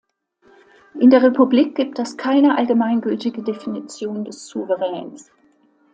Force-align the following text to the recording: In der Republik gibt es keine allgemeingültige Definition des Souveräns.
In 0.99 1.11
der 1.11 1.21
Republik 1.21 1.75
gibt 1.75 1.99
es 1.99 2.17
keine 2.17 2.57
allgemeingültige 2.57 3.43
Definition 3.43 4.25
des 4.25 4.47
Souveräns. 4.47 5.29